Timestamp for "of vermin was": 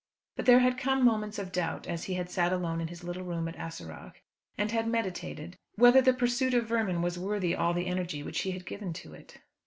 6.55-7.19